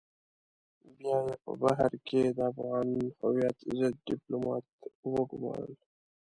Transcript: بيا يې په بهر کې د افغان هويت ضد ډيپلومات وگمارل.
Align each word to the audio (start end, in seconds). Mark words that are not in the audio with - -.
بيا 0.97 1.15
يې 1.25 1.35
په 1.43 1.51
بهر 1.61 1.91
کې 2.07 2.21
د 2.37 2.39
افغان 2.51 2.89
هويت 3.21 3.57
ضد 3.77 3.95
ډيپلومات 4.07 4.65
وگمارل. 5.13 5.73